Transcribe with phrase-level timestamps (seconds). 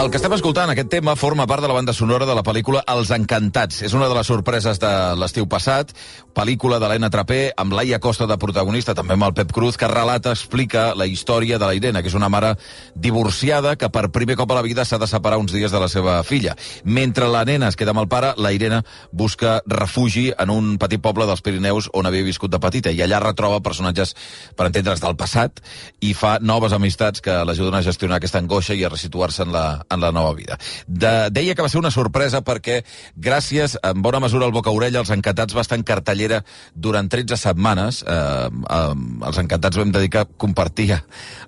[0.00, 2.80] El que estem escoltant, aquest tema, forma part de la banda sonora de la pel·lícula
[2.88, 3.82] Els Encantats.
[3.84, 4.88] És una de les sorpreses de
[5.20, 5.90] l'estiu passat,
[6.32, 9.90] pel·lícula de l'Ena Trapé, amb Laia Costa de protagonista, també amb el Pep Cruz, que
[9.92, 12.54] relata, explica la història de la Irene, que és una mare
[12.94, 15.90] divorciada que per primer cop a la vida s'ha de separar uns dies de la
[15.92, 16.56] seva filla.
[16.84, 18.80] Mentre la nena es queda amb el pare, la Irene
[19.12, 23.20] busca refugi en un petit poble dels Pirineus on havia viscut de petita, i allà
[23.20, 24.16] retroba personatges,
[24.56, 25.60] per entendre's, del passat,
[26.00, 29.68] i fa noves amistats que l'ajuden a gestionar aquesta angoixa i a resituar-se en la,
[29.90, 30.58] en la nova vida.
[30.86, 32.80] De, deia que va ser una sorpresa perquè,
[33.16, 36.42] gràcies, en bona mesura, al Boca Orella, els Encantats va estar en cartellera
[36.74, 38.02] durant 13 setmanes.
[38.06, 38.94] Eh, eh,
[39.28, 40.90] els Encantats vam dedicar a compartir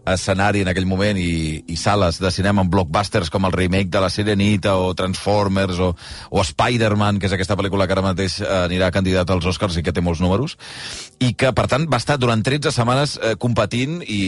[0.07, 4.03] escenari en aquell moment i, i sales de cinema amb blockbusters com el remake de
[4.03, 5.93] La Sirenita o Transformers o,
[6.31, 9.85] o Spider-Man, que és aquesta pel·lícula que ara mateix eh, anirà candidat als Oscars i
[9.87, 10.57] que té molts números,
[11.23, 14.23] i que, per tant, va estar durant 13 setmanes eh, competint i,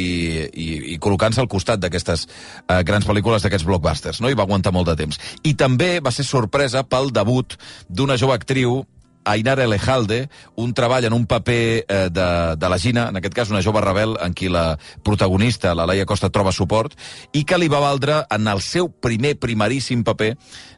[0.47, 4.31] i, i col·locant-se al costat d'aquestes eh, grans pel·lícules d'aquests blockbusters, no?
[4.31, 5.21] i va aguantar molt de temps.
[5.45, 7.57] I també va ser sorpresa pel debut
[7.89, 8.83] d'una jove actriu
[9.25, 13.51] Ainara Elejalde, un treball en un paper eh, de, de la Gina, en aquest cas
[13.51, 16.95] una jove rebel en qui la protagonista, la Laia Costa, troba suport,
[17.33, 20.35] i que li va valdre en el seu primer primeríssim paper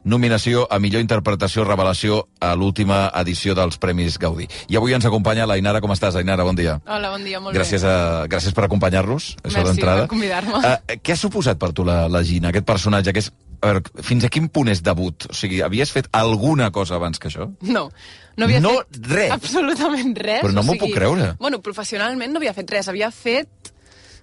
[0.07, 4.47] nominació a millor interpretació revelació a l'última edició dels Premis Gaudí.
[4.71, 5.81] I avui ens acompanya l'Ainara.
[5.83, 6.45] Com estàs, Ainara?
[6.47, 6.77] Bon dia.
[6.87, 7.91] Hola, bon dia, molt gràcies bé.
[7.91, 10.07] A, gràcies per acompanyar-nos, això Merci d'entrada.
[10.07, 10.61] per convidar-me.
[10.63, 13.81] Uh, què ha suposat per tu la, la Gina, aquest personatge que és a veure,
[14.05, 15.27] fins a quin punt és debut?
[15.29, 17.47] O sigui, havies fet alguna cosa abans que això?
[17.61, 17.87] No,
[18.37, 19.31] no havia No, fet res.
[19.31, 20.43] absolutament res.
[20.43, 21.31] Però no m'ho sigui, puc creure.
[21.39, 22.87] Bueno, professionalment no havia fet res.
[22.91, 23.73] Havia fet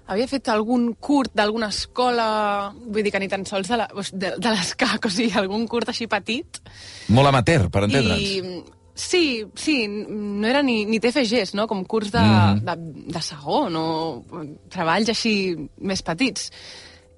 [0.07, 4.35] havia fet algun curt d'alguna escola, vull dir que ni tan sols de, la, de,
[4.37, 6.61] de l'ESCAC, o sigui, algun curt així petit.
[7.09, 8.21] Molt amateur, per entendre'ns.
[8.21, 8.63] I
[8.95, 9.23] sí,
[9.57, 11.65] sí, no era ni, ni TFGs, no?
[11.67, 12.61] Com curs de, Mhm.
[12.69, 12.77] de,
[13.17, 13.87] de segon o
[14.69, 16.51] treballs així més petits.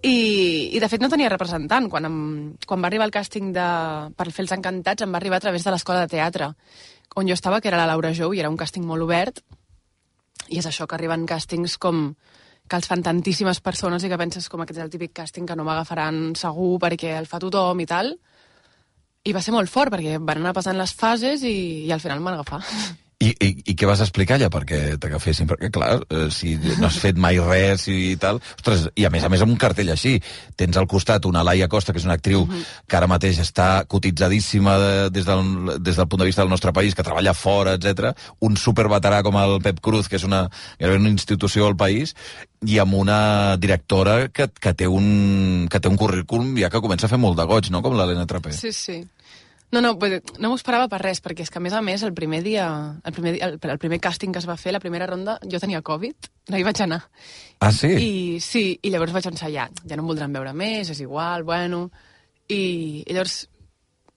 [0.06, 1.88] I, I, de fet, no tenia representant.
[1.90, 2.18] Quan, em,
[2.66, 3.66] quan va arribar el càsting de,
[4.14, 6.52] per fer els Encantats, em va arribar a través de l'escola de teatre,
[7.16, 9.42] on jo estava, que era la Laura Jou, i era un càsting molt obert.
[10.46, 12.10] I és això, que arriben càstings com
[12.66, 15.56] que els fan tantíssimes persones i que penses com aquest és el típic càsting que
[15.58, 18.12] no m'agafaran segur perquè el fa tothom i tal.
[19.26, 22.22] I va ser molt fort, perquè van anar passant les fases i, i al final
[22.22, 22.62] em van agafar.
[23.16, 25.46] I, i, I què vas explicar allà perquè t'agafessin?
[25.48, 28.42] Perquè, clar, eh, si no has fet mai res i tal...
[28.58, 30.18] Ostres, i a més a més amb un cartell així,
[30.60, 32.44] tens al costat una Laia Costa, que és una actriu
[32.84, 36.74] que ara mateix està cotitzadíssima de, des, del, des del punt de vista del nostre
[36.76, 38.12] país, que treballa fora, etc.
[38.44, 40.44] Un superveterà com el Pep Cruz, que és una,
[40.84, 42.12] una institució al país,
[42.68, 47.08] i amb una directora que, que, té un, que té un currículum ja que comença
[47.08, 48.52] a fer molt de goig, no?, com l'Helena Trapé.
[48.52, 49.00] Sí, sí.
[49.76, 52.14] No, no, no m'ho esperava per res, perquè és que, a més a més, el
[52.16, 52.64] primer dia,
[53.04, 55.60] el primer, dia, el, el primer càsting que es va fer, la primera ronda, jo
[55.60, 57.02] tenia Covid, no hi vaig anar.
[57.60, 57.90] Ah, sí?
[57.92, 61.44] I sí, i llavors vaig pensar, ja, ja no em voldran veure més, és igual,
[61.44, 61.90] bueno...
[62.46, 63.48] I, i llavors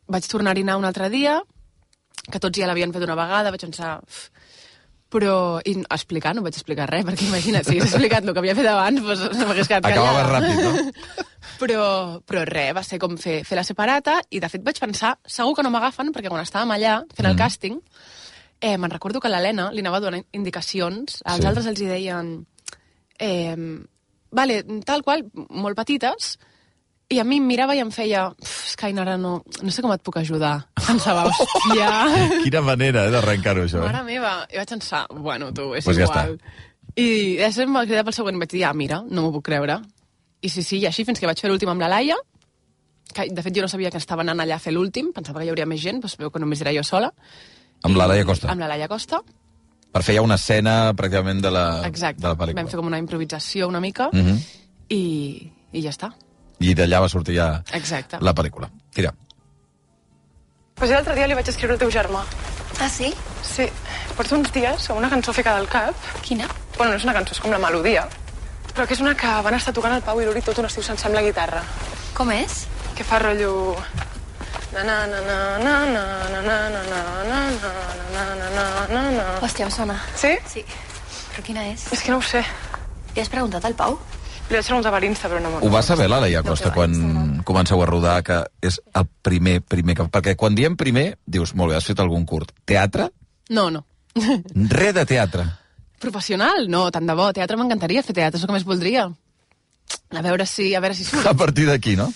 [0.06, 1.40] vaig tornar-hi anar un altre dia,
[2.30, 3.96] que tots ja l'havien fet una vegada, vaig pensar...
[4.06, 4.30] "Uf",
[5.10, 8.54] Però, i explicar, no vaig explicar res, perquè imagina't, si hagués explicat el que havia
[8.54, 10.40] fet abans, doncs no m'hagués quedat Acabava callada.
[10.40, 11.26] ràpid, no?
[11.60, 11.88] Però,
[12.30, 15.56] però res, va ser com fer, fer la separata i de fet vaig pensar, segur
[15.58, 17.40] que no m'agafen perquè quan estàvem allà fent el Mm.
[17.42, 17.80] càsting
[18.62, 21.48] eh, me'n recordo que l'Helena li anava donant indicacions, als Sí.
[21.48, 22.46] altres els hi deien
[23.18, 23.56] eh,
[24.32, 26.38] vale, tal qual, molt petites
[27.10, 29.82] i a mi em mirava i em feia "Uf, és que Ainara no, no sé
[29.82, 31.90] com et puc ajudar pensava, hòstia
[32.46, 33.82] Quina manera eh, d'arrencar-ho, això.
[33.82, 34.04] Mare Eh?
[34.04, 36.40] meva, i vaig pensar, bueno, tu, és Pues ja igual.
[36.96, 39.80] I després em va cridar pel següent vaig dir, ah, mira, no m'ho puc creure.
[40.42, 42.16] I sí, sí, i així fins que vaig fer l'últim amb la Laia,
[43.14, 45.46] que de fet jo no sabia que estava anant allà a fer l'últim, pensava que
[45.48, 47.10] hi hauria més gent, doncs veu que només era jo sola.
[47.84, 48.50] Amb la Laia Costa.
[48.52, 49.22] Amb la Laia Costa,
[49.92, 52.22] Per fer ja una escena pràcticament de la, exacte.
[52.22, 52.62] de la pel·lícula.
[52.62, 54.36] Vam fer com una improvisació una mica Mhm.
[54.90, 56.12] i, i ja està.
[56.60, 58.20] I d'allà va sortir ja Exacte.
[58.22, 58.70] la pel·lícula.
[58.94, 59.14] Tira.
[60.76, 62.24] Pues l'altre dia li vaig escriure al teu germà.
[62.80, 63.14] Ah, sí?
[63.44, 63.68] Sí.
[64.16, 65.96] Porto uns dies amb una cançó fica del cap.
[66.24, 66.48] Quina?
[66.78, 68.06] Bueno, no és una cançó, és com la melodia.
[68.74, 70.84] Però que és una que van estar tocant el Pau i l'Uri tot un estiu
[70.84, 71.64] sense amb la guitarra.
[72.16, 72.66] Com és?
[72.96, 73.76] Que fa rotllo...
[79.42, 79.96] Hòstia, em sona.
[80.16, 80.36] Sí?
[80.48, 80.64] Sí.
[81.34, 81.88] Però quina és?
[81.92, 82.44] És que no ho sé.
[83.16, 83.98] Li has preguntat al Pau?
[84.50, 86.94] Li vaig preguntar per Insta, però no Ho va saber la Laia Costa quan
[87.46, 90.08] comenceu a rodar, que és el primer, primer que...
[90.10, 92.56] Perquè quan diem primer, dius, molt bé, has fet algun curt.
[92.66, 93.12] Teatre?
[93.54, 93.84] No, no.
[94.74, 95.46] Res de teatre.
[96.02, 96.66] Professional?
[96.72, 97.30] No, tant de bo.
[97.36, 99.06] Teatre m'encantaria fer teatre, és el que més voldria.
[100.10, 101.28] A veure si, a veure si surt.
[101.30, 102.08] A partir d'aquí, no?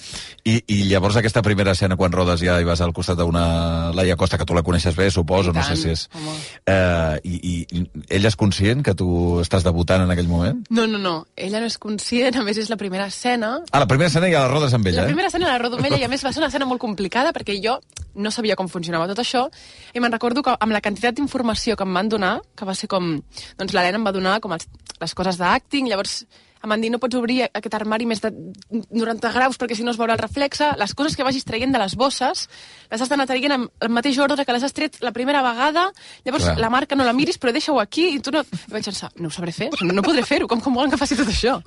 [0.44, 4.18] I, I llavors aquesta primera escena quan rodes ja i vas al costat d'una Laia
[4.20, 6.08] Costa, que tu la coneixes bé, suposo, no sé si és...
[6.18, 6.34] home.
[6.66, 7.84] Eh, i, I
[8.18, 9.08] ella és conscient que tu
[9.44, 10.64] estàs debutant en aquell moment?
[10.74, 11.16] No, no, no.
[11.38, 13.56] Ella no és conscient, a més és la primera escena.
[13.72, 15.14] Ah, la primera escena ja la rodes amb ella, La eh?
[15.14, 17.32] primera escena la rodo amb ella i a més va ser una escena molt complicada
[17.36, 17.78] perquè jo
[18.16, 19.48] no sabia com funcionava tot això
[19.94, 22.90] i me'n recordo que amb la quantitat d'informació que em van donar, que va ser
[22.90, 23.16] com...
[23.58, 24.68] Doncs l'Helena em va donar com els,
[25.00, 26.24] les coses d'acting, llavors
[26.64, 29.92] em van dir no pots obrir aquest armari més de 90 graus perquè si no
[29.92, 30.70] es veurà el reflexe.
[30.80, 32.46] Les coses que vagis traient de les bosses
[32.92, 35.90] les has d'anar traient amb el mateix ordre que les has tret la primera vegada,
[36.24, 36.60] llavors Clar.
[36.62, 38.46] la marca no la miris però deixa-ho aquí i tu no...
[38.48, 41.00] I vaig pensar, no ho sabré fer, no, no podré fer-ho, com, com volen que
[41.02, 41.58] faci tot això?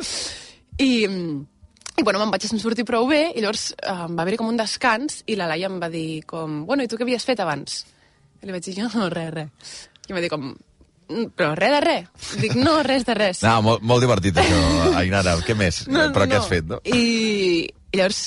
[0.81, 4.57] I, i bueno, me'n vaig sortir prou bé i llavors eh, va haver-hi com un
[4.61, 7.83] descans i la Laia em va dir com, bueno, i tu què havies fet abans?
[8.43, 9.77] I li vaig dir, jo no, res, res.
[10.07, 10.66] I em va dir com, "Mm,
[11.09, 12.09] però res de res.
[12.43, 13.43] Dic, no, res de res.
[13.47, 14.59] No, molt, molt divertit això,
[14.99, 15.37] Ainara.
[15.47, 15.85] Què més?
[15.89, 16.81] Però què has fet, no?
[16.85, 18.27] I, i llavors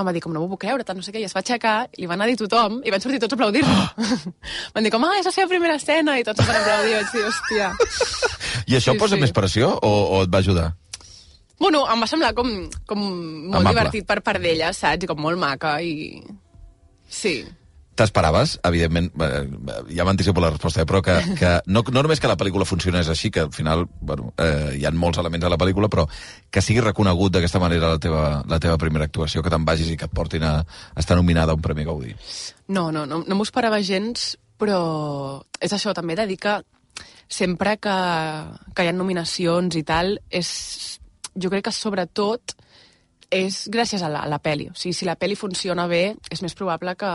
[0.00, 1.42] em va dir, com no m'ho puc creure, tant no sé què, i es va
[1.42, 3.74] aixecar, i van anar a dir tothom, i van sortir tots a aplaudir-lo.
[4.74, 7.24] van dir com, ah, és la seva primera escena, i tots van aplaudir, vaig dir,
[7.28, 7.68] hòstia.
[8.72, 9.20] I això Sí, posa sí.
[9.20, 10.70] més pressió o, o et va ajudar?
[11.60, 12.48] Bueno, em va semblar com,
[12.88, 13.74] com molt Amable.
[13.76, 15.04] divertit per part d'ella, saps?
[15.04, 16.18] I com molt maca, i...
[17.12, 17.36] Sí.
[17.98, 19.42] T'esperaves, evidentment, eh,
[19.92, 23.10] ja m'anticipo la resposta, eh, però que, que no, no només que la pel·lícula funcionés
[23.12, 26.06] així, que al final bueno, eh, hi ha molts elements a la pel·lícula, però
[26.50, 29.98] que sigui reconegut d'aquesta manera la teva, la teva primera actuació, que te'n vagis i
[30.00, 32.14] que et portin a, a estar nominada a un Premi Gaudí.
[32.68, 36.60] No, no, no, no m'ho esperava gens, però és això, també de dir que
[37.32, 37.96] sempre que,
[38.76, 40.48] que hi ha nominacions i tal, és,
[41.34, 42.56] jo crec que sobretot
[43.32, 44.68] és gràcies a la, a la pel·li.
[44.68, 47.12] O sigui, si la pel·li funciona bé, és més probable que,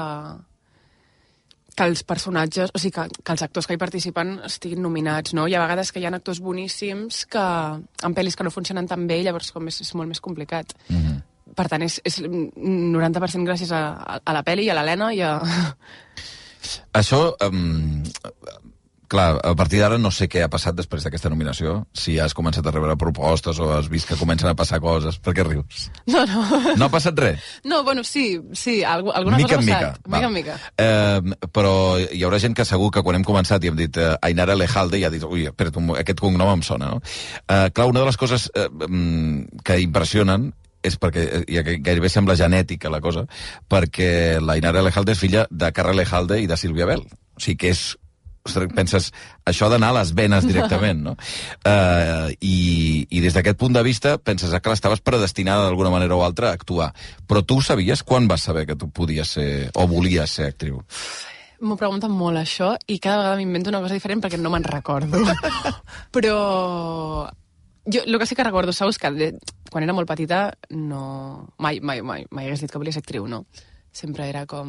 [1.78, 5.46] que els personatges, o sigui, que, que els actors que hi participen estiguin nominats, no?
[5.48, 7.44] Hi ha vegades que hi ha actors boníssims que
[8.08, 10.74] en pel·lis que no funcionen tan bé, llavors com és, és molt més complicat.
[10.90, 11.22] Mm -hmm.
[11.58, 15.22] Per tant, és, és 90% gràcies a, a, a la pel·li i a l'Helena i
[15.22, 15.40] a...
[16.94, 18.04] Això, um,
[19.08, 22.66] clar, a partir d'ara no sé què ha passat després d'aquesta nominació, si has començat
[22.68, 25.18] a rebre propostes o has vist que comencen a passar coses.
[25.24, 25.88] Per què rius?
[26.08, 26.44] No, no.
[26.78, 27.40] No ha passat res?
[27.64, 29.80] No, bueno, sí, sí, algu- alguna mica cosa ha mica.
[29.94, 30.08] passat.
[30.08, 30.58] Mica en mica.
[30.78, 34.14] Eh, però hi haurà gent que segur que quan hem començat i hem dit eh,
[34.22, 35.48] Ainara Lejalde i ha dit, ui,
[35.82, 37.02] mo- aquest cognom em sona, no?
[37.48, 40.52] Eh, clar, una de les coses eh, mm, que impressionen
[40.88, 43.26] és perquè eh, ja gairebé sembla genètica la cosa,
[43.68, 47.02] perquè la Ainara Lejalde és filla de Carra Lejalde i de Sílvia Bell.
[47.38, 47.82] O sigui que és
[48.50, 49.12] ostres, penses,
[49.48, 51.16] això ha d'anar a les venes directament, no?
[51.62, 56.24] Uh, i, I des d'aquest punt de vista penses que l'estaves predestinada d'alguna manera o
[56.26, 56.92] altra a actuar.
[57.28, 60.84] Però tu sabies quan vas saber que tu podies ser, o volies ser actriu?
[61.58, 65.24] M'ho pregunten molt, això, i cada vegada m'invento una cosa diferent perquè no me'n recordo.
[66.16, 66.38] Però...
[67.88, 69.30] Jo el que sí que recordo, saps, que de,
[69.72, 71.48] quan era molt petita no...
[71.58, 73.46] Mai, mai, mai, mai hagués dit que volia ser actriu, no?
[73.98, 74.68] Sempre era com...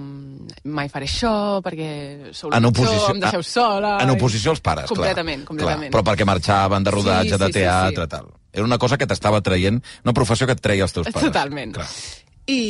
[0.72, 1.30] Mai faré això,
[1.64, 3.98] perquè sou En oposició, em deixeu sola...
[4.00, 5.50] En oposició als pares, Completament, clar.
[5.50, 5.90] completament.
[5.90, 8.12] Clar, però perquè marxaven de rodatge, Sí, de sí, sí, teatre, sí.
[8.14, 8.30] tal.
[8.56, 11.28] Era una cosa que t'estava traient, una professió que et treia els teus pares.
[11.28, 11.76] Totalment.
[11.76, 11.88] Clar.
[12.48, 12.62] I,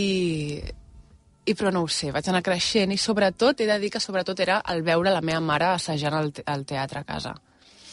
[1.47, 4.43] I però no ho sé, vaig anar creixent i sobretot, he de dir que sobretot
[4.43, 7.37] era el veure la meva mare assajant al, te al teatre a casa.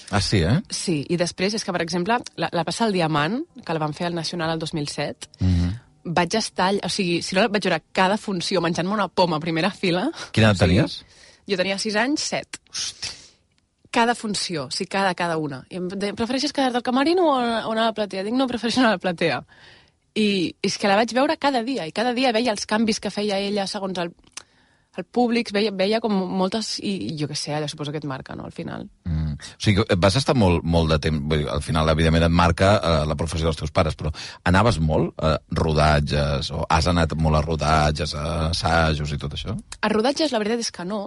[0.10, 0.58] Ah, sí, eh?
[0.70, 3.94] Sí, i després és que, per exemple, la, la passa al Diamant, que la van
[3.94, 5.48] fer al Nacional el 2007, mm.
[5.48, 5.65] -hmm.
[6.06, 6.72] Vaig estar...
[6.86, 10.08] O sigui, si no vaig veure cada funció menjant-me una poma a primera fila...
[10.32, 10.98] Quina edat o sigui, tenies?
[11.50, 12.62] Jo tenia 6 anys, 7.
[13.96, 15.64] Cada funció, o sigui, cada, cada una.
[15.70, 18.26] I em deia, prefereixes quedar-te al camerino o, o anar a la platea?
[18.28, 19.42] Dic, no, prefereixo anar a la platea.
[20.16, 20.28] I
[20.64, 23.40] és que la vaig veure cada dia, i cada dia veia els canvis que feia
[23.42, 24.14] ella segons el,
[24.98, 26.80] el públic, veia, veia com moltes...
[26.80, 28.88] I, jo què sé, allò suposo que et marca, no?, al final.
[29.04, 29.34] Mm.
[29.36, 31.20] O sigui, vas estar molt, molt de temps...
[31.22, 34.12] Vull dir, al final, evidentment, et marca eh, la professió dels teus pares, però
[34.48, 39.56] anaves molt a rodatges, o has anat molt a rodatges, a assajos i tot això?
[39.82, 41.02] A rodatges la veritat és que no,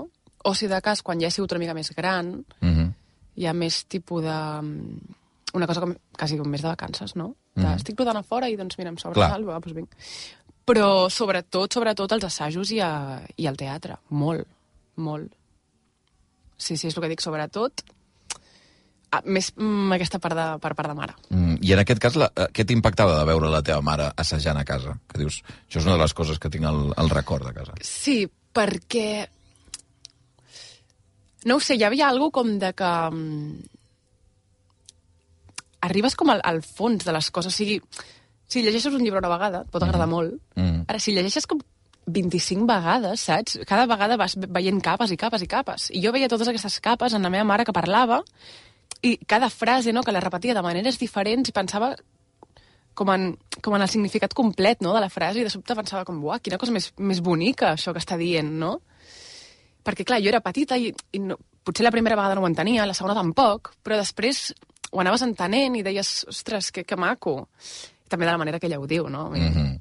[0.44, 2.92] o si de cas, quan ja he sigut una mica més gran, Mm -hmm.
[3.36, 4.38] hi ha més tipus de...
[4.62, 5.14] mm,
[5.54, 7.34] Una cosa com, quasi com més de vacances, no?
[7.54, 7.76] De, Mhm.
[7.76, 9.42] Estic rodant a fora i doncs mira, em sobra Clar.
[9.44, 9.88] va, doncs vinc.
[10.68, 13.96] Però sobretot, sobretot els assajos i, a, i al teatre.
[14.10, 14.44] Molt,
[15.00, 15.32] molt.
[16.58, 17.84] Sí, sí, és el que dic, sobretot.
[19.08, 21.14] Ah, més mm, aquesta part de, per part de mare.
[21.32, 24.58] Mm, I en aquest cas, la, eh, què t'impactava de veure la teva mare assajant
[24.60, 24.98] a casa?
[25.08, 27.78] Que dius, això és una de les coses que tinc al, al record de casa.
[27.80, 28.20] Sí,
[28.52, 29.08] perquè...
[31.48, 32.92] No ho sé, hi havia alguna com de que...
[33.14, 33.74] mm,
[35.88, 37.54] Arribes com al, al fons de les coses.
[37.54, 37.78] O sigui,
[38.48, 40.38] si llegeixes un llibre una vegada, et pot agradar molt.
[40.56, 40.86] Mm.
[40.88, 41.60] Ara, si llegeixes com
[42.08, 43.58] 25 vegades, saps?
[43.68, 45.90] Cada vegada vas veient capes i capes i capes.
[45.92, 48.22] I jo veia totes aquestes capes en la meva mare que parlava
[49.04, 51.92] i cada frase, no?, que la repetia de maneres diferents i pensava
[52.98, 53.28] com en,
[53.62, 56.40] com en el significat complet no, de la frase i de sobte pensava com, uah,
[56.42, 58.80] quina cosa més, més bonica això que està dient, no?
[59.86, 62.88] Perquè, clar, jo era petita i, i no, potser la primera vegada no ho entenia,
[62.88, 64.48] la segona tampoc, però després
[64.90, 67.42] ho anaves entenent i deies, ostres, que, que maco.
[68.08, 69.30] També de la manera que ella ho diu, no?
[69.30, 69.78] Mm -hmm.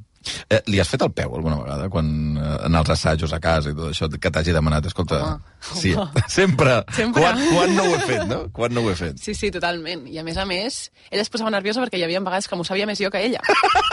[0.49, 3.69] eh, li has fet el peu alguna vegada, quan eh, en els assajos a casa
[3.69, 5.23] i tot això, que t'hagi demanat, escolta...
[5.23, 5.39] Home,
[5.81, 6.23] sí, home.
[6.39, 6.83] sempre.
[6.93, 7.21] Sempre.
[7.21, 8.39] Quan, quan no ho he fet, no?
[8.51, 9.17] Quan no ho he fet?
[9.17, 10.07] Sí, sí, totalment.
[10.07, 12.63] I a més a més, ella es posava nerviosa perquè hi havia vegades que m'ho
[12.63, 13.39] sabia més jo que ella.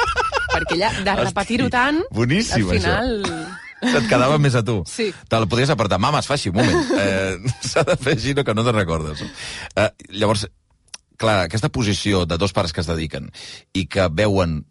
[0.54, 3.24] perquè ella, de repetir-ho tant, boníssim, al final...
[3.84, 4.78] Et quedava més a tu.
[4.88, 5.10] Sí.
[5.28, 5.98] Te la podies apartar.
[6.00, 6.92] Mama, es fa així, un moment.
[7.04, 7.36] Eh,
[7.66, 9.24] S'ha de fer així, no, que no te'n recordes.
[9.76, 9.88] Eh,
[10.20, 10.46] llavors,
[11.18, 13.30] clar, aquesta posició de dos pares que es dediquen
[13.74, 14.64] i que veuen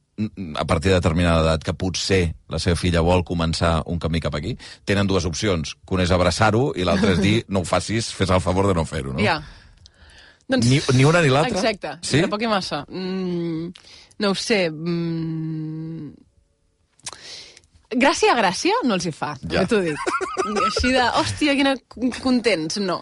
[0.56, 4.36] a partir de determinada edat que potser la seva filla vol començar un camí cap
[4.38, 4.52] aquí,
[4.86, 8.30] tenen dues opcions, que una és abraçar-ho i l'altra és dir no ho facis, fes
[8.30, 9.24] el favor de no fer-ho, no?
[9.26, 9.40] Ja.
[10.48, 10.68] Doncs...
[10.70, 11.58] Ni, ni una ni l'altra?
[11.58, 12.20] Exacte, Sí?
[12.20, 12.84] entre poc i massa.
[12.92, 13.72] Mm,
[14.22, 14.68] no ho sé.
[14.70, 16.12] Mm...
[17.94, 19.62] Gràcia a gràcia no els hi fa, Ja.
[19.62, 19.66] ja.
[19.70, 19.98] t'ho dic.
[20.68, 21.74] Així de, hòstia, quina
[22.22, 23.02] contents, no.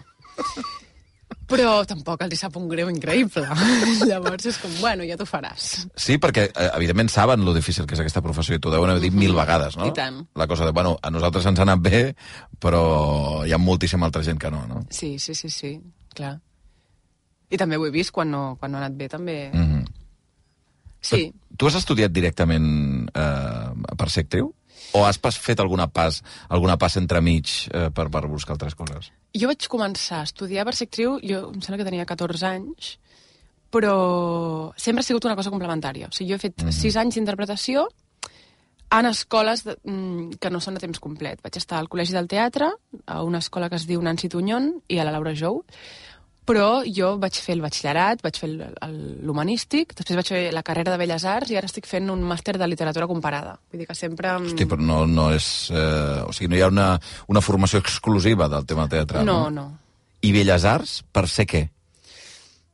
[1.52, 3.44] Però tampoc els sap un greu increïble.
[4.08, 5.68] Llavors és com, bueno, ja t'ho faràs.
[5.94, 9.04] Sí, perquè, eh, evidentment, saben lo difícil que és aquesta professió i t'ho deuen haver
[9.04, 9.90] dit mil vegades, no?
[9.90, 10.22] I tant.
[10.38, 12.02] La cosa de, bueno, a nosaltres ens ha anat bé,
[12.62, 12.84] però
[13.46, 14.86] hi ha moltíssima altra gent que no, no?
[14.90, 15.76] Sí, sí, sí, sí,
[16.16, 16.38] clar.
[17.52, 19.38] I també ho he vist quan no, quan no ha anat bé, també.
[19.52, 19.90] Mm -hmm.
[21.02, 22.66] Sí, Tu has estudiat directament
[23.14, 24.52] eh, per ser actriu?
[24.92, 29.10] O has pas fet alguna pas, alguna pas entremig eh, per, per buscar altres coses?
[29.32, 32.96] Jo vaig començar a estudiar per ser actriu, jo em sembla que tenia 14 anys,
[33.72, 33.96] però
[34.76, 36.10] sempre ha sigut una cosa complementària.
[36.10, 37.86] O sigui, jo he fet 6 anys d'interpretació
[38.92, 41.40] en escoles de, mm, que no són de temps complet.
[41.40, 42.68] Vaig estar al Col·legi del Teatre,
[43.06, 45.62] a una escola que es diu Nancy Tunyón i a la Laura Jou,
[46.46, 50.98] però jo vaig fer el batxillerat, vaig fer l'humanístic, després vaig fer la carrera de
[51.00, 53.58] Belles Arts i ara estic fent un màster de literatura comparada.
[53.70, 54.32] Vull dir que sempre...
[54.40, 55.46] Hosti, però no, no és...
[55.70, 56.88] Eh, o sigui, no hi ha una,
[57.30, 59.68] una formació exclusiva del tema teatral, No, no.
[60.22, 61.62] I Belles Arts, per ser què?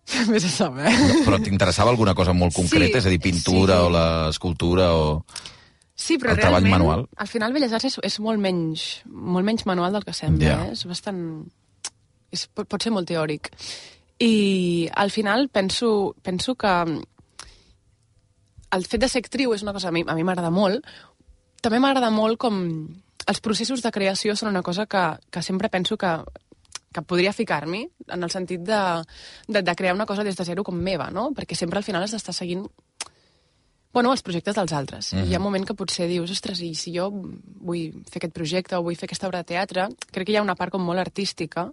[0.33, 0.89] Vés a saber.
[0.89, 2.97] No, però t'interessava alguna cosa molt concreta?
[2.99, 3.85] Sí, és a dir, pintura sí.
[3.87, 5.07] o l'escultura o...
[5.99, 7.07] Sí, però El realment, manual.
[7.19, 10.59] al final Belles Arts és, és molt, menys, molt menys manual del que sembla, Ja.
[10.69, 10.77] eh?
[10.77, 11.23] És bastant...
[12.33, 13.51] És, pot, pot ser molt teòric.
[14.19, 16.73] I al final penso, penso que
[18.71, 20.85] el fet de ser actriu és una cosa a mi a mi m'agrada molt.
[21.63, 22.59] També m'agrada molt com
[23.29, 26.11] els processos de creació són una cosa que, que sempre penso que,
[26.93, 28.83] que podria ficar-m'hi, en el sentit de,
[29.47, 31.31] de, de crear una cosa des de zero com meva, no?
[31.37, 32.67] Perquè sempre al final has d'estar seguint
[33.93, 35.13] bueno, els projectes dels altres.
[35.13, 35.29] Mm -hmm.
[35.29, 38.77] Hi ha un moment que potser dius, ostres, i si jo vull fer aquest projecte
[38.77, 41.01] o vull fer aquesta obra de teatre, crec que hi ha una part com molt
[41.01, 41.73] artística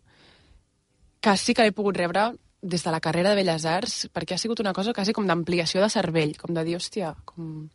[1.25, 2.27] que sí que l'he pogut rebre
[2.61, 5.81] des de la carrera de Belles Arts, perquè ha sigut una cosa quasi com d'ampliació
[5.81, 7.65] de cervell, com de dir, hòstia, com...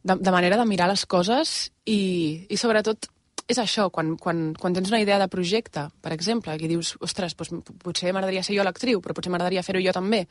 [0.00, 1.50] De, de manera de mirar les coses
[1.84, 3.10] i, i sobretot
[3.50, 7.34] és això, quan, quan, quan tens una idea de projecte, per exemple, que dius, ostres,
[7.36, 10.22] doncs, potser m'agradaria ser jo l'actriu, però potser m'agradaria fer-ho jo també.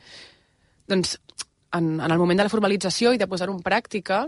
[0.90, 1.18] Doncs
[1.76, 4.24] en, en el moment de la formalització i de posar-ho en pràctica,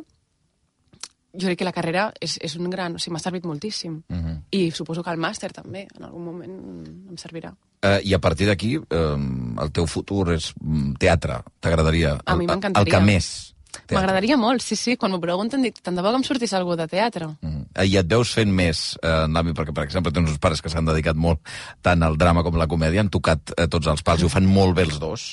[1.32, 2.94] jo crec que la carrera és, és un gran...
[2.94, 4.02] O sigui, m'ha servit moltíssim.
[4.08, 4.38] Uh -huh.
[4.50, 7.54] I suposo que el màster també, en algun moment em servirà.
[7.82, 9.16] Eh, I a partir d'aquí, eh,
[9.62, 12.18] el teu futur és mm, teatre, t'agradaria?
[12.24, 12.84] A mi El- m'encantaria.
[12.84, 13.51] El que més?
[13.92, 14.96] M'agradaria molt, sí, sí.
[15.00, 17.28] Quan m'ho pregunten dic, tant de bo que em sortís algú de teatre.
[17.40, 17.64] Mm.
[17.74, 20.72] Eh, I et veus fent més eh, l'àmbit, perquè, per exemple, tens uns pares que
[20.72, 21.40] s'han dedicat molt
[21.84, 24.32] tant al drama com a la comèdia, han tocat eh, tots els pals i ho
[24.32, 25.32] fan molt bé els dos,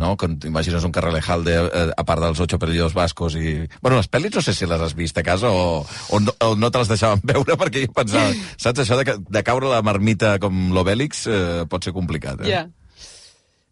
[0.00, 0.14] no?
[0.20, 3.56] Quan t'imagines un Carrelejalde, eh, a part dels ocho apellidos vascos i...
[3.80, 6.54] Bueno, les pel·lis no sé si les has vist a casa o, o, no, o
[6.56, 10.36] no te les deixaven veure perquè jo pensava, saps, això de, de caure la marmita
[10.42, 12.54] com l'Obèlix eh, pot ser complicat, eh?
[12.54, 12.66] Ja.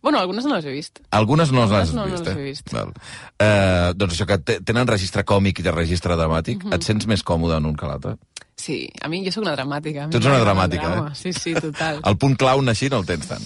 [0.01, 1.01] Bueno, algunes no les he vist.
[1.11, 2.41] Algunes no les Algunes has no, no vist, les eh?
[2.41, 2.73] he vist.
[2.73, 2.93] Val.
[3.39, 6.73] Eh, doncs això, que te- tenen registre còmic i de registre dramàtic, Mhm.
[6.73, 8.17] et sents més còmode en un que l'altre?
[8.57, 10.09] Sí, a mi jo sóc una dramàtica.
[10.11, 11.15] Tu ets una dramàtica, eh?
[11.15, 12.01] Sí, sí, total.
[12.05, 13.43] El punt clown així no el tens tant.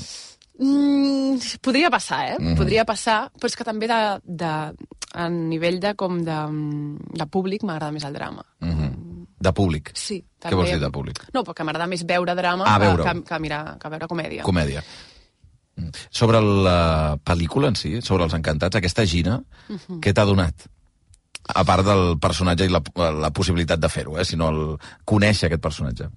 [0.59, 2.37] Mm, podria passar, eh?
[2.39, 2.57] Mhm.
[2.57, 4.53] Podria passar, però és que també de, de,
[5.15, 6.37] a nivell de, com de,
[7.17, 8.45] de públic m'agrada més el drama.
[8.61, 8.93] Mm -hmm.
[9.43, 9.91] De públic.
[9.95, 10.57] Sí, Què també.
[10.57, 11.19] vols dir de públic?
[11.35, 13.05] No, perquè m'agrada més veure drama Ah, que, veure-ho.
[13.05, 14.43] que, que, mirar, que veure comèdia.
[14.43, 14.85] Comèdia.
[15.77, 15.89] Mm.
[16.11, 19.39] Sobre la pel·lícula en si, sobre els encantats, aquesta gira,
[19.69, 20.01] Mhm.
[20.01, 20.55] què t'ha donat?
[21.55, 24.25] A part del personatge i la, la possibilitat de fer-ho, eh?
[24.25, 26.09] sinó el conèixer aquest personatge.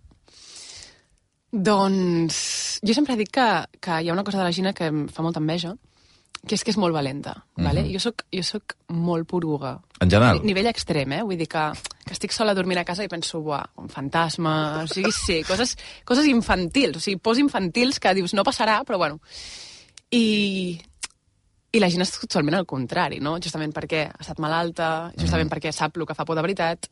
[1.51, 3.47] Doncs jo sempre dic que,
[3.79, 5.75] que hi ha una cosa de la Gina que em fa molta enveja,
[6.45, 7.45] que és que és molt valenta.
[7.55, 7.85] Vale?
[7.91, 9.77] jo, soc, jo soc molt poruga.
[10.01, 10.41] En general.
[10.41, 11.21] Ni- Nivell extrem, eh?
[11.23, 11.63] Vull dir que,
[12.05, 15.73] que estic sola dormint a casa i penso, buah, un fantasma, o sigui, sí, coses,
[16.05, 19.17] coses infantils, o sigui, pos infantils que dius, no passarà, però bueno.
[20.13, 20.77] I,
[21.73, 23.33] I la Gina és totalment al contrari, no?
[23.41, 26.85] Justament perquè ha estat malalta, justament perquè sap el que fa por de veritat.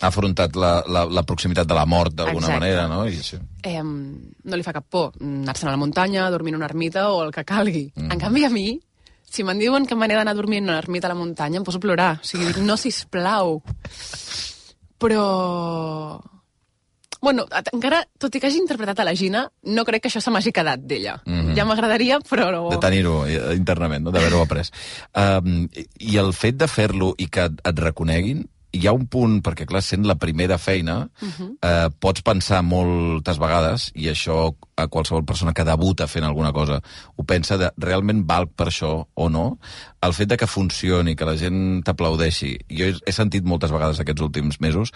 [0.00, 3.02] Ha afrontat la, la, la proximitat de la mort d'alguna manera, no?
[3.10, 3.40] I això.
[3.66, 7.24] Eh, no li fa cap por anar-se'n a la muntanya, dormir en una ermita o
[7.26, 7.90] el que calgui.
[7.96, 8.14] Mm.
[8.14, 8.68] En canvi, a mi,
[9.30, 11.60] si me'n diuen que me n'he d'anar a dormir en una ermita a la muntanya,
[11.60, 12.12] em poso a plorar.
[12.22, 13.60] O sigui, dic, no, sisplau.
[15.00, 16.20] Però...
[17.20, 19.42] Bueno, encara, tot i que hagi interpretat a la Gina,
[19.76, 21.18] no crec que això se m'hagi quedat d'ella.
[21.26, 21.40] Mm.
[21.40, 21.56] -hmm.
[21.56, 22.50] Ja m'agradaria, però...
[22.50, 22.70] No.
[22.70, 24.10] de tenir-ho eh, internament, no?
[24.10, 24.70] d'haver-ho après.
[25.20, 29.66] Um, I el fet de fer-lo i que et reconeguin, hi ha un punt, perquè
[29.68, 31.50] clar, sent la primera feina, uh -huh.
[31.62, 36.80] eh, pots pensar moltes vegades, i això a qualsevol persona que debuta fent alguna cosa
[37.16, 39.58] ho pensa, de realment val per això o no,
[40.00, 44.00] el fet de que funcioni, que la gent t'aplaudeixi, jo he, he sentit moltes vegades
[44.00, 44.92] aquests últims mesos,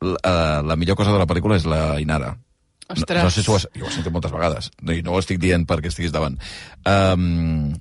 [0.00, 2.36] la, eh, la millor cosa de la pel·lícula és la Inara.
[2.88, 3.22] No, Ostres.
[3.22, 5.18] no sé si ho has, jo ho he sentit moltes vegades, no, i no ho
[5.18, 6.38] estic dient perquè estiguis davant.
[6.86, 7.74] Um,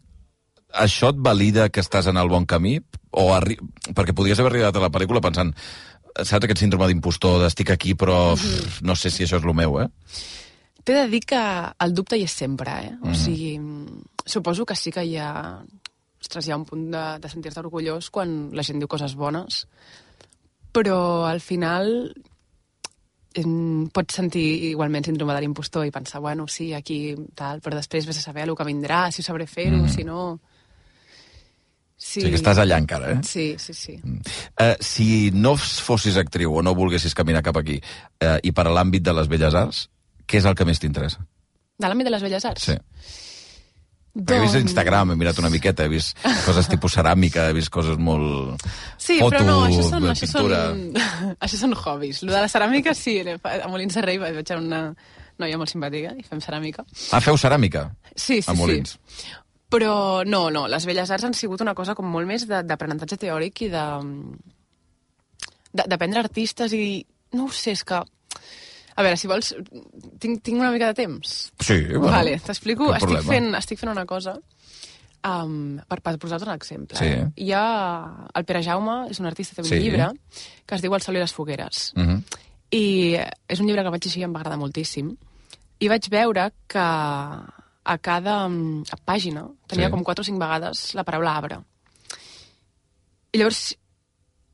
[0.77, 2.77] això et valida que estàs en el bon camí?
[3.17, 3.57] O arri...
[3.93, 5.53] Perquè podries haver arribat a la pel·lícula pensant
[6.17, 9.75] saps aquest síndrome d'impostor, d'estic aquí, però pff, no sé si això és el meu,
[9.83, 9.87] eh?
[10.83, 11.41] T'he de dir que
[11.83, 12.93] el dubte hi és sempre, eh?
[12.95, 13.11] Mhm.
[13.11, 13.51] O sigui,
[14.25, 15.61] suposo que sí que hi ha...
[16.17, 19.67] Ostres, hi ha un punt de, de sentir-te orgullós quan la gent diu coses bones,
[20.73, 20.97] però
[21.29, 21.91] al final
[23.37, 28.07] em, pots sentir igualment síndrome de l'impostor i pensar, bueno, sí, aquí tal, però després
[28.09, 29.89] vés a saber el que vindrà, si ho sabré fer-ho, Mhm.
[29.93, 30.39] si no...
[32.17, 32.23] Sí.
[32.23, 33.19] O sigui que estàs allà encara, eh?
[33.27, 33.95] Sí, sí, sí.
[34.01, 38.73] Uh, si no fossis actriu o no volguessis caminar cap aquí uh, i per a
[38.73, 39.85] l'àmbit de les belles arts,
[40.25, 41.21] què és el que més t'interessa?
[41.77, 42.71] De l'àmbit de les belles arts?
[42.71, 42.77] Sí.
[44.17, 47.53] Perquè he vist a Instagram, he mirat una miqueta, he vist coses tipus ceràmica, he
[47.53, 48.63] vist coses molt...
[48.97, 50.63] Sí, Foto, però no, això són, això pintura.
[50.71, 52.23] són, això són hobbies.
[52.25, 54.81] Lo de la ceràmica, sí, a Molins de Rei vaig veure una
[55.37, 56.81] noia molt simpàtica i fem ceràmica.
[57.13, 57.91] Ah, feu ceràmica?
[58.15, 58.97] Sí, sí, A Molins.
[59.05, 59.35] sí.
[59.69, 63.61] Però no, no, les belles arts han sigut una cosa com molt més d'aprenentatge teòric
[63.67, 63.85] i de
[65.73, 67.05] de- d'aprendre artistes i...
[67.35, 67.97] No ho sé, és que...
[68.97, 69.51] A veure, si vols...
[70.19, 71.51] Tinc, tinc una mica de temps?
[71.59, 72.93] Sí, bueno, vale, t'explico.
[72.95, 74.37] Estic fent, estic fent una cosa
[75.27, 76.97] um, per, per posar-te un exemple.
[76.97, 77.11] Sí.
[77.11, 77.27] Eh?
[77.43, 77.65] Hi ha...
[78.33, 79.81] El Pere Jaume és un artista, té un Sí.
[79.83, 80.07] llibre
[80.65, 81.91] que es diu El sol i les fogueres.
[81.97, 82.41] Uh -huh.
[82.71, 82.85] I
[83.47, 85.11] és un llibre que vaig llegir i em va agradar moltíssim.
[85.79, 86.87] I vaig veure que
[87.87, 89.91] a cada mm, pàgina tenia Sí.
[89.93, 91.59] com quatre o cinc vegades la paraula arbre.
[93.31, 93.75] I llavors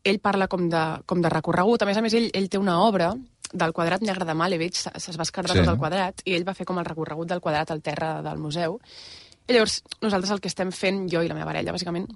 [0.03, 1.81] ell parla com de, com de recorregut.
[1.81, 3.13] A més a més, ell, ell té una obra
[3.53, 5.61] del quadrat negre de Malevich, se- es va esquerdar Sí.
[5.63, 8.37] tot el quadrat, i ell va fer com el recorregut del quadrat al terra del
[8.41, 8.79] museu.
[9.47, 12.07] I llavors, nosaltres el que estem fent, jo i la meva parella, bàsicament,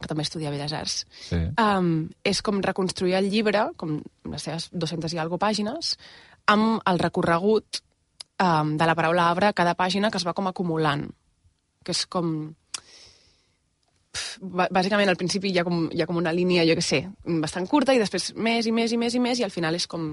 [0.00, 1.36] que també estudia Belles Arts, Sí.
[1.60, 5.96] um, és com reconstruir el llibre, com les seves 200 i alguna pàgines,
[6.46, 7.80] amb el recorregut
[8.42, 11.06] um, de la paraula arbre a cada pàgina que es va com acumulant.
[11.84, 12.54] Que és com...
[14.14, 16.84] Pff, bà- Bàsicament, al principi hi ha, com, hi ha com una línia, jo què
[16.84, 17.00] sé,
[17.42, 19.88] bastant curta, i després més i més i més i més, i al final és
[19.90, 20.06] com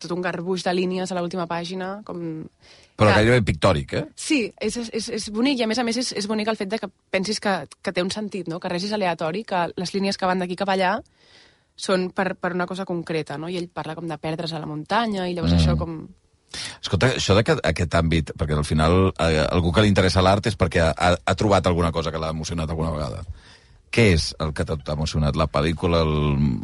[0.00, 2.22] tot un garbuix de línies a l'última pàgina, com...
[2.96, 4.04] Però que- gairebé pictòric, eh?
[4.16, 6.72] Sí, és, és, és bonic i a més a més és, és bonic el fet
[6.72, 8.60] de que pensis que, que té un sentit, no?
[8.60, 10.98] que res és aleatori, que les línies que van d'aquí cap allà
[11.76, 13.48] són per, per una cosa concreta, no?
[13.50, 15.62] I ell parla com de perdre's a la muntanya i llavors mm.
[15.62, 15.96] això com...
[16.80, 20.58] Escolta, això d'aquest aquest àmbit, perquè al final eh, algú que li interessa l'art és
[20.60, 23.24] perquè ha, ha trobat alguna cosa que l'ha emocionat alguna vegada.
[23.94, 25.36] Què és el que t'ha emocionat?
[25.38, 26.14] La pel·lícula, el,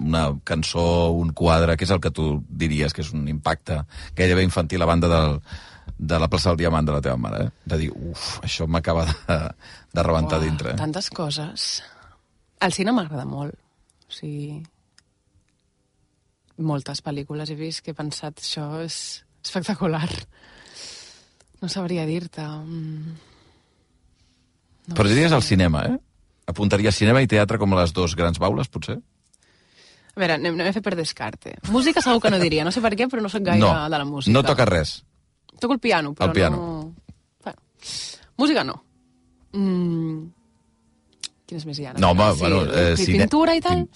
[0.09, 0.83] una cançó,
[1.14, 1.76] un quadre?
[1.79, 3.85] Què és el que tu diries que és un impacte
[4.18, 5.38] gairebé infantil a banda del,
[5.94, 7.44] de la plaça del Diamant de la teva mare?
[7.44, 7.68] Eh?
[7.70, 9.38] De dir, uf, això m'acaba de,
[9.94, 10.74] de rebentar Uah, dintre.
[10.74, 10.81] Eh?
[10.83, 11.70] Tantes coses.
[12.66, 13.55] El cine m'agrada molt.
[14.11, 14.61] O sigui...
[16.61, 18.96] Moltes pel·lícules he vist que he pensat això és
[19.44, 20.09] espectacular.
[21.61, 22.42] No sabria dir-te.
[22.42, 23.16] Mm.
[24.90, 25.98] No Però diries al cinema, eh?
[26.50, 28.96] Apuntaria cinema i teatre com les dos grans baules, potser?
[30.11, 31.55] A veure, anem, a fer per descarte.
[31.70, 33.98] Música segur que no diria, no sé per què, però no sóc gaire no, de
[34.00, 34.33] la música.
[34.35, 34.96] no toca res.
[35.61, 36.57] Toco el piano, però El piano.
[36.57, 36.94] no...
[37.44, 37.59] Bueno,
[38.40, 38.81] música no.
[39.53, 40.26] Mm.
[41.46, 41.94] Quines més hi ha?
[41.98, 43.87] No, home, sí, bueno, eh, cine- Pintura i tal...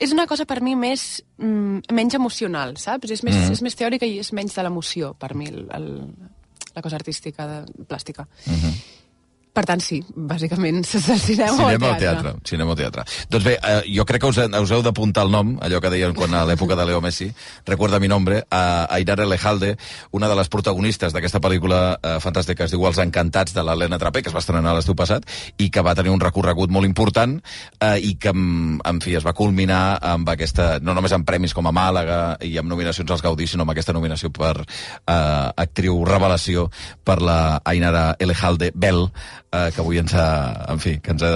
[0.00, 1.22] És una cosa per mi més...
[1.38, 3.10] Mm, menys emocional, saps?
[3.10, 3.52] És més, Mhm.
[3.52, 5.90] és més teòrica i és menys de l'emoció, per mi, el, el,
[6.74, 8.26] la cosa artística, de, plàstica.
[8.46, 8.72] Mhm.
[9.50, 12.34] Per tant, sí, bàsicament, cinema, Cinema o o teatre.
[12.46, 13.02] Cinema o teatre.
[13.30, 16.14] Doncs bé, eh, jo crec que us, us heu d'apuntar el nom, allò que deien
[16.14, 17.26] quan a l'època de Leo Messi,
[17.66, 19.72] recuerda mi nombre, a Ainara Lejalde,
[20.14, 23.98] una de les protagonistes d'aquesta pel·lícula eh, fantàstica que es diu Els Encantats de l'Helena
[23.98, 25.26] Trapé, que es va estrenar l'estiu passat,
[25.58, 27.38] i que va tenir un recorregut molt important
[27.80, 31.56] eh, i que, en, en fi, es va culminar amb aquesta, no només amb premis
[31.56, 35.14] com a Màlaga i amb nominacions als Gaudí, sinó amb aquesta nominació per eh,
[35.66, 36.68] actriu revelació
[37.02, 39.08] per la Ainara Elejalde Bell,
[39.52, 40.26] eh, que avui ens ha,
[40.72, 41.32] en fi, que ens ha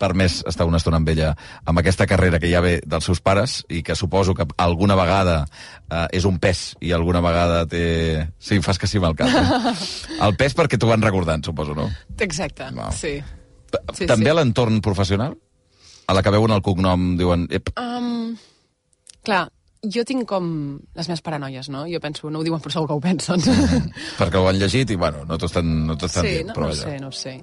[0.00, 1.32] permès estar una estona amb ella
[1.68, 5.42] amb aquesta carrera que ja ve dels seus pares i que suposo que alguna vegada
[5.90, 8.28] eh, és un pes i alguna vegada té...
[8.38, 9.28] Sí, fas que sí amb el cap.
[9.28, 9.74] Eh?
[10.26, 11.90] El pes perquè t'ho van recordant, suposo, no?
[12.18, 12.92] Exacte, Wow.
[12.96, 13.18] sí.
[13.94, 14.30] Sí, També sí.
[14.32, 15.36] a l'entorn professional?
[16.10, 17.44] A la que veuen el cognom diuen...
[17.54, 18.32] Ep, Um,
[19.22, 19.44] clar,
[19.82, 20.46] jo tinc com
[20.96, 21.86] les meves paranoies, no?
[21.88, 23.40] Jo penso, no ho diuen, però segur que ho pensen.
[24.20, 26.50] perquè ho han llegit i, bueno, no t'ho estan, no estan sí, dient.
[26.50, 27.38] no, però, no ho sé, no ho sé.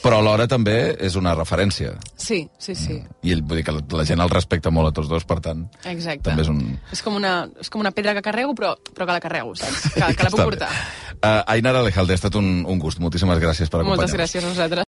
[0.00, 1.92] però alhora també és una referència.
[2.16, 2.96] Sí, sí, sí.
[3.20, 5.66] I ell, vull dir que la, gent el respecta molt a tots dos, per tant,
[5.84, 6.24] Exacte.
[6.30, 6.62] també és un...
[6.96, 9.90] És com una, és com una pedra que carrego, però, però que la carrego, saps?
[9.92, 10.70] Que, que la puc portar.
[11.20, 13.02] Uh, Ainara Lejalde, ha estat un, un gust.
[13.04, 14.08] Moltíssimes gràcies per acompanyar-nos.
[14.08, 14.88] Moltes gràcies a vosaltres.